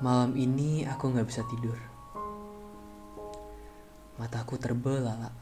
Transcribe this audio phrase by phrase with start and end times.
[0.00, 1.76] Malam ini aku gak bisa tidur.
[4.16, 5.36] Mataku terbelalak.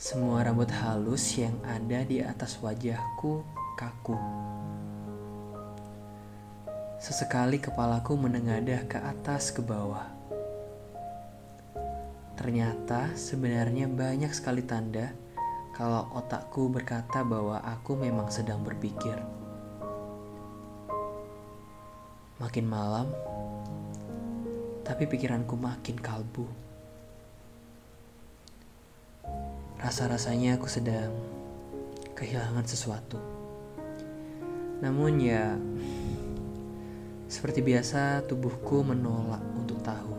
[0.00, 3.44] Semua rambut halus yang ada di atas wajahku
[3.76, 4.16] kaku.
[6.96, 10.08] Sesekali kepalaku menengadah ke atas ke bawah.
[12.40, 15.12] Ternyata sebenarnya banyak sekali tanda
[15.76, 19.43] kalau otakku berkata bahwa aku memang sedang berpikir.
[22.34, 23.14] Makin malam,
[24.82, 26.50] tapi pikiranku makin kalbu.
[29.78, 31.14] Rasa-rasanya aku sedang
[32.18, 33.22] kehilangan sesuatu.
[34.82, 35.54] Namun ya,
[37.30, 40.14] seperti biasa tubuhku menolak untuk tahu.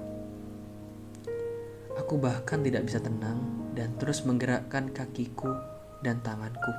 [1.99, 3.43] Aku bahkan tidak bisa tenang
[3.75, 5.51] dan terus menggerakkan kakiku
[5.99, 6.71] dan tanganku.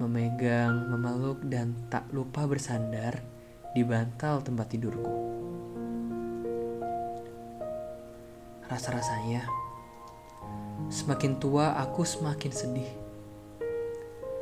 [0.00, 3.35] Memegang, memeluk, dan tak lupa bersandar
[3.76, 5.12] di bantal tempat tidurku.
[8.72, 9.44] Rasa-rasanya,
[10.88, 12.88] semakin tua aku semakin sedih.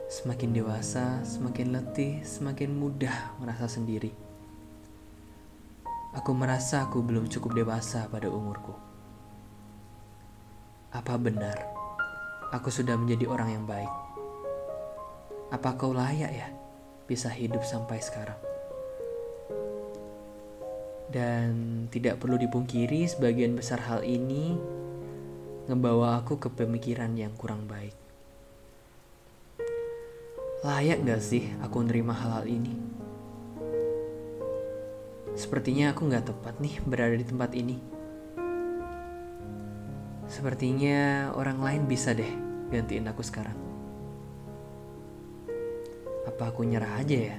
[0.07, 4.15] Semakin dewasa, semakin letih, semakin mudah merasa sendiri.
[6.15, 8.71] Aku merasa aku belum cukup dewasa pada umurku.
[10.95, 11.59] Apa benar
[12.55, 13.91] aku sudah menjadi orang yang baik?
[15.51, 16.55] Apa kau layak ya
[17.11, 18.54] bisa hidup sampai sekarang?
[21.09, 24.57] Dan tidak perlu dipungkiri sebagian besar hal ini
[25.65, 27.97] ngebawa aku ke pemikiran yang kurang baik.
[30.65, 32.75] Layak gak sih aku menerima hal-hal ini?
[35.37, 37.77] Sepertinya aku gak tepat nih berada di tempat ini.
[40.25, 42.33] Sepertinya orang lain bisa deh
[42.73, 43.57] gantiin aku sekarang.
[46.25, 47.37] Apa aku nyerah aja ya?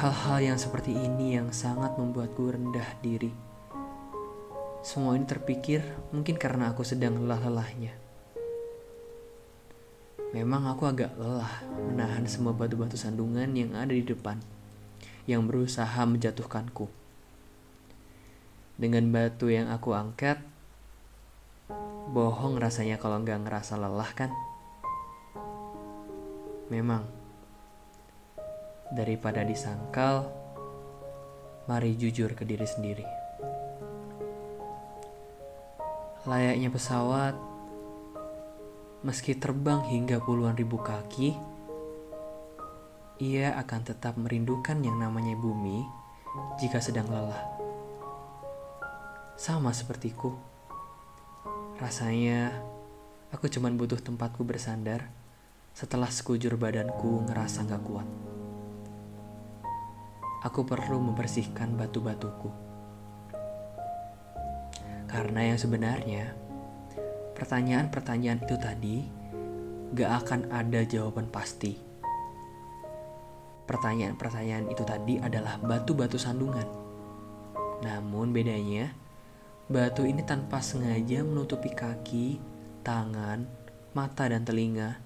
[0.00, 3.36] Hal-hal yang seperti ini yang sangat membuatku rendah diri.
[4.80, 7.92] Semua ini terpikir mungkin karena aku sedang lelah-lelahnya.
[10.32, 11.52] Memang aku agak lelah
[11.92, 14.40] menahan semua batu-batu sandungan yang ada di depan,
[15.28, 16.88] yang berusaha menjatuhkanku.
[18.80, 20.40] Dengan batu yang aku angkat,
[22.16, 24.32] bohong rasanya kalau nggak ngerasa lelah kan?
[26.72, 27.19] Memang,
[28.90, 30.26] daripada disangkal,
[31.70, 33.06] mari jujur ke diri sendiri.
[36.26, 37.34] Layaknya pesawat,
[39.06, 41.32] meski terbang hingga puluhan ribu kaki,
[43.22, 45.86] ia akan tetap merindukan yang namanya bumi
[46.60, 47.40] jika sedang lelah.
[49.40, 50.36] Sama sepertiku,
[51.80, 52.52] rasanya
[53.32, 55.08] aku cuma butuh tempatku bersandar
[55.72, 58.29] setelah sekujur badanku ngerasa gak kuat
[60.40, 62.48] aku perlu membersihkan batu-batuku.
[65.10, 66.32] Karena yang sebenarnya,
[67.36, 68.96] pertanyaan-pertanyaan itu tadi
[69.90, 71.74] gak akan ada jawaban pasti.
[73.66, 76.66] Pertanyaan-pertanyaan itu tadi adalah batu-batu sandungan.
[77.82, 78.94] Namun bedanya,
[79.66, 82.38] batu ini tanpa sengaja menutupi kaki,
[82.86, 83.44] tangan,
[83.92, 84.98] mata, dan telinga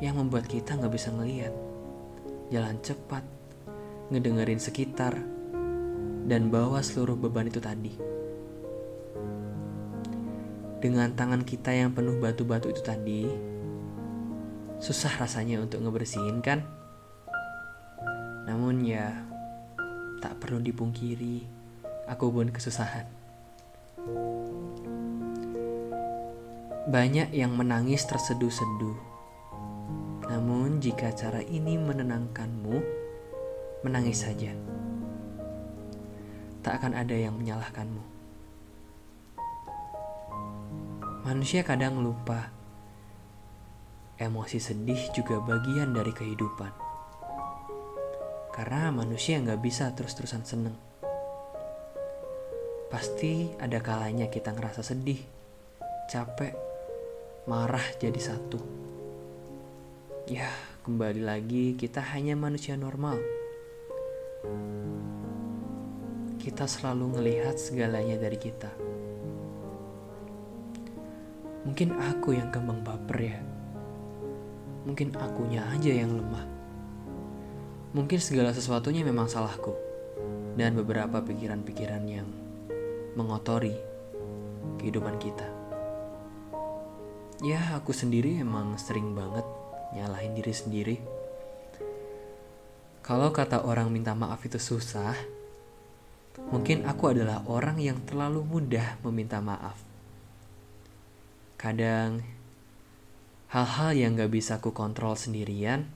[0.00, 1.52] yang membuat kita gak bisa ngeliat
[2.48, 3.35] jalan cepat
[4.10, 5.18] ngedengerin sekitar,
[6.26, 7.94] dan bawa seluruh beban itu tadi.
[10.82, 13.26] Dengan tangan kita yang penuh batu-batu itu tadi,
[14.78, 16.62] susah rasanya untuk ngebersihin kan?
[18.46, 19.10] Namun ya,
[20.22, 21.42] tak perlu dipungkiri,
[22.06, 23.10] aku pun kesusahan.
[26.86, 28.94] Banyak yang menangis terseduh-seduh.
[30.30, 33.05] Namun jika cara ini menenangkanmu,
[33.84, 34.52] menangis saja.
[36.64, 38.02] Tak akan ada yang menyalahkanmu.
[41.26, 42.54] Manusia kadang lupa.
[44.16, 46.72] Emosi sedih juga bagian dari kehidupan.
[48.54, 50.76] Karena manusia nggak bisa terus-terusan seneng.
[52.88, 55.20] Pasti ada kalanya kita ngerasa sedih,
[56.08, 56.56] capek,
[57.44, 58.62] marah jadi satu.
[60.30, 60.48] Ya,
[60.88, 63.35] kembali lagi kita hanya manusia normal
[66.46, 68.70] kita selalu ngelihat segalanya dari kita.
[71.66, 73.38] Mungkin aku yang gampang baper ya.
[74.86, 76.46] Mungkin akunya aja yang lemah.
[77.90, 79.74] Mungkin segala sesuatunya memang salahku.
[80.54, 82.30] Dan beberapa pikiran-pikiran yang
[83.18, 83.74] mengotori
[84.78, 85.50] kehidupan kita.
[87.42, 89.44] Ya, aku sendiri emang sering banget
[89.98, 91.15] nyalahin diri sendiri.
[93.06, 95.14] Kalau kata orang minta maaf itu susah,
[96.50, 99.78] mungkin aku adalah orang yang terlalu mudah meminta maaf.
[101.54, 102.26] Kadang,
[103.54, 105.86] hal-hal yang gak bisa aku kontrol sendirian,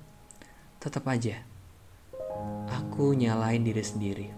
[0.78, 1.50] tetap aja
[2.70, 4.28] aku nyalain diri sendiri.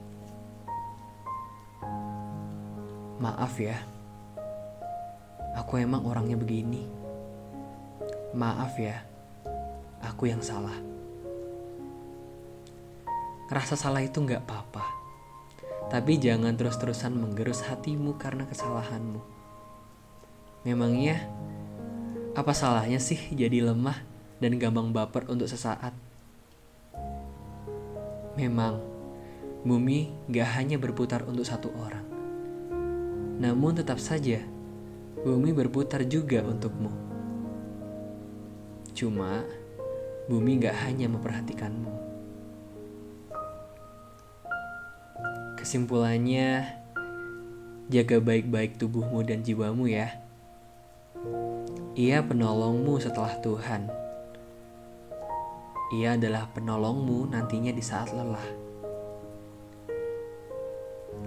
[3.22, 3.78] Maaf ya,
[5.54, 6.88] aku emang orangnya begini.
[8.34, 8.98] Maaf ya,
[10.02, 10.74] aku yang salah.
[13.52, 14.84] Rasa salah itu nggak apa-apa,
[15.92, 19.20] tapi jangan terus-terusan menggerus hatimu karena kesalahanmu.
[20.64, 21.28] Memangnya,
[22.32, 24.00] apa salahnya sih jadi lemah
[24.40, 25.92] dan gampang baper untuk sesaat?
[28.40, 28.80] Memang,
[29.68, 32.08] bumi gak hanya berputar untuk satu orang.
[33.36, 34.40] Namun tetap saja,
[35.20, 36.88] bumi berputar juga untukmu.
[38.96, 39.44] Cuma,
[40.32, 42.11] bumi gak hanya memperhatikanmu.
[45.72, 46.68] Kesimpulannya,
[47.88, 50.20] jaga baik-baik tubuhmu dan jiwamu ya.
[51.96, 53.88] Ia penolongmu setelah Tuhan
[55.96, 58.48] ia adalah penolongmu nantinya di saat lelah.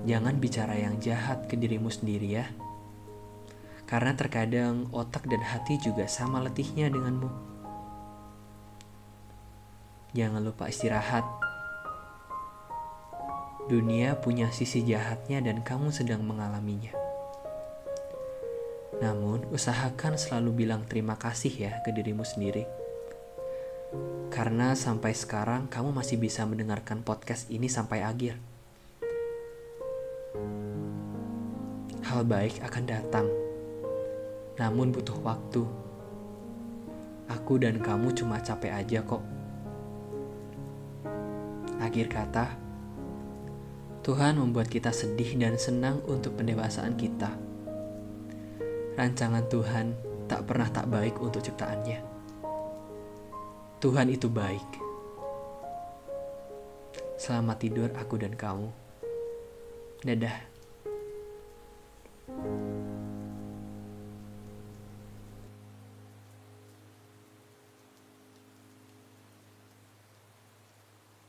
[0.05, 2.45] Jangan bicara yang jahat ke dirimu sendiri ya.
[3.89, 7.29] Karena terkadang otak dan hati juga sama letihnya denganmu.
[10.13, 11.25] Jangan lupa istirahat.
[13.65, 16.93] Dunia punya sisi jahatnya dan kamu sedang mengalaminya.
[19.01, 22.85] Namun, usahakan selalu bilang terima kasih ya ke dirimu sendiri
[24.35, 28.35] karena sampai sekarang kamu masih bisa mendengarkan podcast ini sampai akhir.
[32.03, 33.27] Hal baik akan datang,
[34.59, 35.63] namun butuh waktu.
[37.31, 39.23] Aku dan kamu cuma capek aja kok.
[41.81, 42.51] Akhir kata,
[44.05, 47.33] Tuhan membuat kita sedih dan senang untuk pendewasaan kita.
[48.93, 49.97] Rancangan Tuhan
[50.29, 52.05] tak pernah tak baik untuk ciptaannya.
[53.81, 54.69] Tuhan itu baik.
[57.17, 58.69] Selamat tidur aku dan kamu.
[60.05, 60.53] Dadah.
[62.25, 62.64] thank you